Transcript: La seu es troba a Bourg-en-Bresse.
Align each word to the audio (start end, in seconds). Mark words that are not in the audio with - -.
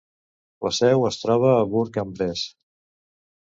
La 0.67 0.71
seu 0.77 1.05
es 1.09 1.19
troba 1.25 1.53
a 1.59 1.69
Bourg-en-Bresse. 1.75 2.51